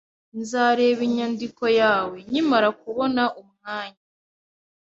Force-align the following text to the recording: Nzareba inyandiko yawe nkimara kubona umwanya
Nzareba 0.39 1.01
inyandiko 1.09 1.63
yawe 1.79 2.15
nkimara 2.27 2.69
kubona 2.81 3.23
umwanya 3.41 4.01